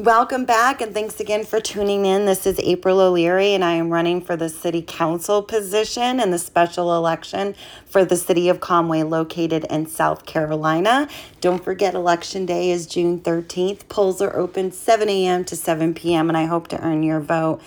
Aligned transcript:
Welcome 0.00 0.46
back, 0.46 0.80
and 0.80 0.94
thanks 0.94 1.20
again 1.20 1.44
for 1.44 1.60
tuning 1.60 2.06
in. 2.06 2.24
This 2.24 2.46
is 2.46 2.58
April 2.60 3.00
O'Leary, 3.00 3.52
and 3.52 3.62
I 3.62 3.72
am 3.72 3.90
running 3.90 4.22
for 4.22 4.34
the 4.34 4.48
City 4.48 4.80
Council 4.80 5.42
position 5.42 6.20
in 6.20 6.30
the 6.30 6.38
special 6.38 6.96
election 6.96 7.54
for 7.84 8.06
the 8.06 8.16
City 8.16 8.48
of 8.48 8.60
Conway, 8.60 9.02
located 9.02 9.66
in 9.68 9.84
South 9.84 10.24
Carolina. 10.24 11.06
Don't 11.42 11.62
forget, 11.62 11.92
Election 11.92 12.46
Day 12.46 12.70
is 12.70 12.86
June 12.86 13.20
13th. 13.20 13.90
Polls 13.90 14.22
are 14.22 14.34
open 14.34 14.72
7 14.72 15.06
a.m. 15.06 15.44
to 15.44 15.54
7 15.54 15.92
p.m., 15.92 16.30
and 16.30 16.38
I 16.38 16.46
hope 16.46 16.68
to 16.68 16.80
earn 16.80 17.02
your 17.02 17.20
vote. 17.20 17.60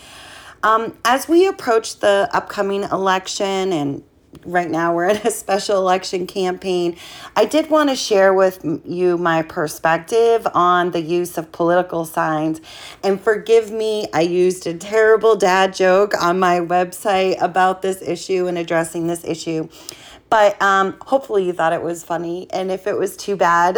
Um, 0.63 0.97
as 1.05 1.27
we 1.27 1.45
approach 1.45 1.99
the 1.99 2.27
upcoming 2.33 2.81
election 2.81 3.71
and 3.71 4.03
right 4.45 4.69
now 4.69 4.93
we're 4.93 5.09
in 5.09 5.17
a 5.17 5.31
special 5.31 5.77
election 5.77 6.27
campaign. 6.27 6.97
I 7.35 7.45
did 7.45 7.69
want 7.69 7.89
to 7.89 7.95
share 7.95 8.33
with 8.33 8.65
you 8.85 9.17
my 9.17 9.41
perspective 9.41 10.47
on 10.53 10.91
the 10.91 11.01
use 11.01 11.37
of 11.37 11.51
political 11.51 12.05
signs. 12.05 12.61
And 13.03 13.19
forgive 13.19 13.71
me, 13.71 14.07
I 14.13 14.21
used 14.21 14.67
a 14.67 14.73
terrible 14.73 15.35
dad 15.35 15.73
joke 15.73 16.13
on 16.21 16.39
my 16.39 16.59
website 16.59 17.41
about 17.41 17.81
this 17.81 18.01
issue 18.01 18.47
and 18.47 18.57
addressing 18.57 19.07
this 19.07 19.23
issue. 19.23 19.69
But 20.33 20.59
um, 20.63 20.95
hopefully 20.99 21.45
you 21.45 21.53
thought 21.53 21.73
it 21.73 21.83
was 21.83 22.03
funny. 22.03 22.47
And 22.49 22.71
if 22.71 22.87
it 22.87 22.97
was 22.97 23.15
too 23.15 23.35
bad, 23.35 23.77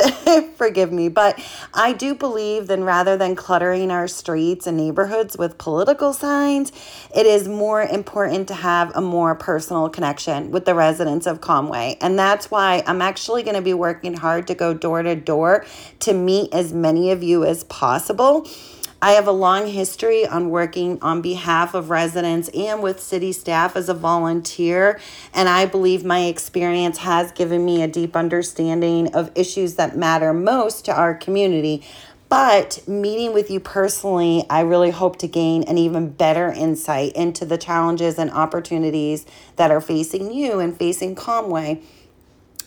forgive 0.55 0.89
me. 0.89 1.09
But 1.09 1.37
I 1.73 1.91
do 1.91 2.15
believe 2.15 2.67
that 2.67 2.79
rather 2.79 3.17
than 3.17 3.35
cluttering 3.35 3.91
our 3.91 4.07
streets 4.07 4.65
and 4.65 4.77
neighborhoods 4.77 5.37
with 5.37 5.57
political 5.57 6.13
signs, 6.13 6.71
it 7.13 7.25
is 7.25 7.49
more 7.49 7.81
important 7.81 8.47
to 8.47 8.53
have 8.53 8.95
a 8.95 9.01
more 9.01 9.35
personal 9.35 9.89
connection 9.89 10.49
with 10.49 10.63
the 10.63 10.73
residents 10.73 11.27
of 11.27 11.41
Conway. 11.41 11.97
And 11.99 12.17
that's 12.17 12.49
why 12.49 12.83
I'm 12.87 13.01
actually 13.01 13.43
going 13.43 13.57
to 13.57 13.61
be 13.61 13.73
working 13.73 14.13
hard 14.13 14.47
to 14.47 14.55
go 14.55 14.73
door 14.73 15.03
to 15.03 15.13
door 15.13 15.65
to 15.99 16.13
meet 16.13 16.53
as 16.53 16.71
many 16.71 17.11
of 17.11 17.21
you 17.21 17.43
as 17.43 17.65
possible. 17.65 18.47
I 19.02 19.12
have 19.12 19.27
a 19.27 19.31
long 19.31 19.67
history 19.67 20.26
on 20.26 20.49
working 20.49 20.99
on 21.02 21.22
behalf 21.22 21.73
of 21.73 21.90
residents 21.90 22.49
and 22.49 22.82
with 22.82 23.02
city 23.02 23.34
staff 23.34 23.76
as 23.76 23.90
a 23.90 23.93
volunteer, 23.93 24.99
and 25.34 25.49
I 25.49 25.65
believe 25.65 26.05
my 26.05 26.26
experience 26.26 26.99
has 26.99 27.32
given 27.34 27.65
me 27.65 27.84
a 27.84 27.87
deep 27.87 28.15
understanding 28.15 29.13
of 29.13 29.32
issues 29.35 29.76
that 29.76 29.98
matter 29.98 30.34
most 30.34 30.85
to 30.85 30.93
our 30.93 31.13
community. 31.13 31.84
But 32.29 32.87
meeting 32.87 33.34
with 33.34 33.52
you 33.52 33.60
personally, 33.60 34.46
I 34.49 34.62
really 34.62 34.91
hope 34.91 35.18
to 35.20 35.27
gain 35.27 35.63
an 35.63 35.77
even 35.77 36.09
better 36.09 36.52
insight 36.52 37.13
into 37.13 37.46
the 37.46 37.57
challenges 37.57 38.18
and 38.18 38.32
opportunities 38.32 39.26
that 39.57 39.71
are 39.71 39.82
facing 39.82 40.34
you 40.34 40.59
and 40.59 40.76
facing 40.76 41.15
Conway. 41.15 41.82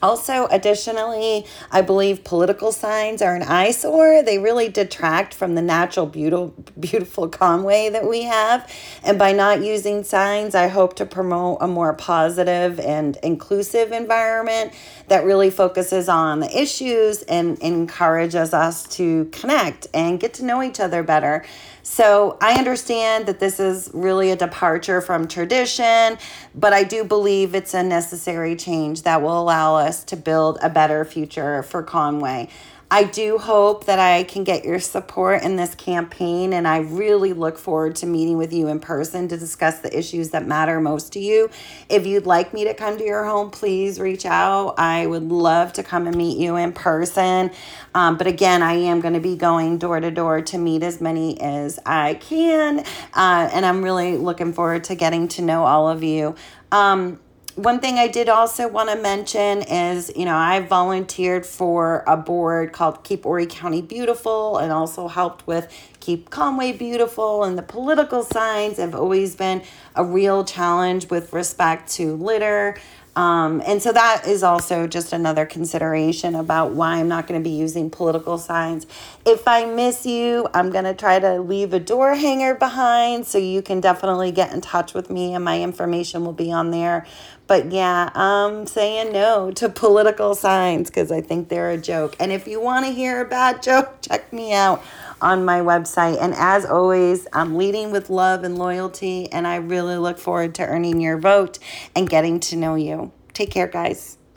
Also, 0.01 0.47
additionally, 0.47 1.45
I 1.73 1.83
believe 1.83 2.23
political 2.23 2.71
signs 2.71 3.21
are 3.21 3.35
an 3.35 3.43
eyesore. 3.43 4.23
They 4.23 4.39
really 4.39 4.69
detract 4.69 5.35
from 5.35 5.55
the 5.57 5.63
natural, 5.63 6.07
beautiful, 6.07 6.55
beautiful 6.79 7.29
Conway 7.29 7.89
that 7.91 8.09
we 8.09 8.23
have. 8.23 8.71
And 9.03 9.19
by 9.19 9.33
not 9.33 9.63
using 9.63 10.05
signs, 10.05 10.55
I 10.55 10.69
hope 10.69 10.95
to 10.97 11.07
promote 11.07 11.59
a 11.61 11.67
more 11.67 11.95
positive 11.95 12.79
and 12.79 13.17
inclusive 13.23 13.91
environment 13.91 14.73
that 15.09 15.25
really 15.25 15.51
focuses 15.51 16.09
on 16.09 16.41
the 16.41 16.61
issues 16.61 17.23
and 17.23 17.59
encourages 17.59 18.55
us 18.55 18.87
to 18.97 19.25
connect 19.27 19.89
and 19.93 20.21
get 20.21 20.35
to 20.35 20.45
know 20.45 20.63
each 20.63 20.79
other 20.79 21.03
better. 21.03 21.45
So 21.83 22.37
I 22.43 22.59
understand 22.59 23.25
that 23.27 23.41
this 23.41 23.59
is 23.59 23.91
really 23.95 24.31
a 24.31 24.37
departure 24.37 25.01
from 25.01 25.27
tradition, 25.27 26.19
but 26.55 26.75
I 26.75 26.85
do 26.85 27.03
believe 27.03 27.55
it's 27.55 27.73
a 27.73 27.83
necessary 27.83 28.57
change 28.57 29.03
that 29.03 29.23
will 29.23 29.41
allow 29.41 29.77
us 29.89 30.05
to 30.05 30.17
build 30.17 30.59
a 30.63 30.71
better 30.71 31.05
future 31.05 31.63
for 31.65 31.83
Conway. 31.83 32.49
I 32.91 33.05
do 33.05 33.37
hope 33.37 33.85
that 33.85 33.99
I 33.99 34.23
can 34.23 34.45
get 34.45 34.65
your 34.65 34.81
support 34.81 35.43
in 35.43 35.57
this 35.57 35.75
campaign, 35.75 36.55
and 36.55 36.67
I 36.67 36.79
really 36.79 37.35
look 37.35 37.59
forward 37.59 37.97
to 37.97 38.07
meeting 38.07 38.39
with 38.39 38.51
you 38.51 38.69
in 38.69 38.81
person 38.81 39.29
to 39.29 39.37
discuss 39.37 39.81
the 39.81 39.97
issues 39.97 40.31
that 40.31 40.47
matter 40.47 40.81
most 40.81 41.13
to 41.13 41.19
you. 41.19 41.51
If 41.91 42.07
you'd 42.07 42.25
like 42.25 42.55
me 42.55 42.65
to 42.65 42.73
come 42.73 42.97
to 42.97 43.05
your 43.05 43.27
home, 43.27 43.51
please 43.51 44.01
reach 44.01 44.25
out. 44.25 44.77
I 44.79 45.07
would 45.07 45.25
love 45.25 45.75
to 45.75 45.83
come 45.83 46.07
and 46.07 46.17
meet 46.17 46.39
you 46.39 46.57
in 46.57 46.73
person. 46.73 47.51
Um, 47.95 48.17
but 48.17 48.27
again, 48.27 48.63
I 48.63 48.73
am 48.73 49.03
going 49.03 49.15
to 49.15 49.21
be 49.21 49.37
going 49.37 49.77
door 49.77 50.01
to 50.01 50.11
door 50.11 50.41
to 50.41 50.57
meet 50.57 50.83
as 50.83 50.99
many 50.99 51.39
as 51.43 51.79
I 51.85 52.15
can, 52.15 52.79
uh, 53.13 53.51
and 53.53 53.67
I'm 53.67 53.83
really 53.83 54.17
looking 54.17 54.55
forward 54.55 54.85
to 54.85 54.95
getting 54.95 55.29
to 55.29 55.43
know 55.43 55.65
all 55.65 55.91
of 55.91 56.03
you. 56.03 56.37
Um, 56.73 57.21
one 57.59 57.81
thing 57.81 57.99
I 57.99 58.07
did 58.07 58.29
also 58.29 58.69
want 58.69 58.89
to 58.89 58.95
mention 58.95 59.63
is, 59.63 60.13
you 60.15 60.25
know, 60.25 60.37
I 60.37 60.61
volunteered 60.61 61.45
for 61.45 62.05
a 62.07 62.17
board 62.17 62.73
called 62.73 63.03
Keep 63.03 63.25
Horry 63.25 63.47
County 63.47 63.83
Beautiful 63.83 64.59
and 64.59 64.71
also 64.71 65.09
helped 65.09 65.45
with 65.49 65.69
Keep 65.99 66.31
Conway 66.31 66.71
Beautiful. 66.71 67.43
And 67.43 67.59
the 67.59 67.65
political 67.65 68.23
signs 68.23 68.77
have 68.77 68.95
always 68.95 69.35
been 69.35 69.65
a 69.97 70.05
real 70.05 70.45
challenge 70.45 71.11
with 71.11 71.33
respect 71.33 71.91
to 71.95 72.15
litter. 72.15 72.79
Um, 73.19 73.61
and 73.67 73.83
so 73.83 73.91
that 73.91 74.29
is 74.29 74.45
also 74.45 74.87
just 74.87 75.13
another 75.13 75.45
consideration 75.45 76.37
about 76.37 76.71
why 76.71 76.99
I'm 76.99 77.09
not 77.09 77.27
going 77.27 77.43
to 77.43 77.43
be 77.43 77.53
using 77.55 77.91
political 77.91 78.39
signs. 78.39 78.87
If 79.27 79.49
I 79.49 79.65
miss 79.65 80.07
you, 80.07 80.47
I'm 80.55 80.71
going 80.71 80.85
to 80.85 80.95
try 80.95 81.19
to 81.19 81.41
leave 81.41 81.73
a 81.73 81.81
door 81.81 82.15
hanger 82.15 82.55
behind 82.55 83.27
so 83.27 83.37
you 83.37 83.61
can 83.61 83.81
definitely 83.81 84.31
get 84.31 84.53
in 84.53 84.61
touch 84.61 84.95
with 84.95 85.11
me 85.11 85.35
and 85.35 85.45
my 85.45 85.61
information 85.61 86.25
will 86.25 86.33
be 86.33 86.53
on 86.53 86.71
there. 86.71 87.07
But 87.49 87.73
yeah, 87.73 88.11
I'm 88.15 88.69
saying 88.69 89.13
no 89.13 89.51
to 89.51 89.69
political 89.69 90.37
signs 90.37 90.89
because 90.89 91.11
I 91.11 91.21
think 91.21 91.49
they're 91.49 91.71
a 91.71 91.79
joke. 91.79 92.15
And 92.21 92.31
if 92.31 92.47
you 92.47 92.61
want 92.61 92.87
to 92.87 92.93
hear 92.93 93.21
a 93.21 93.25
bad 93.25 93.63
joke, 93.65 94.01
check 94.01 94.33
me 94.33 94.53
out 94.53 94.81
on 95.21 95.45
my 95.45 95.61
website. 95.61 96.21
And 96.21 96.35
as 96.35 96.65
always, 96.67 97.27
I'm 97.33 97.57
leading 97.57 97.91
with 97.91 98.11
love 98.11 98.45
and 98.45 98.59
loyalty, 98.59 99.31
and 99.33 99.47
I 99.47 99.57
really 99.57 99.97
look 99.97 100.19
forward 100.19 100.55
to 100.57 100.67
earning 100.67 101.01
your 101.01 101.19
vote 101.19 101.59
and 101.97 102.09
getting 102.09 102.41
to 102.41 102.57
know 102.57 102.75
you. 102.75 103.13
Take 103.33 103.51
care, 103.51 103.69
guys. 103.69 104.19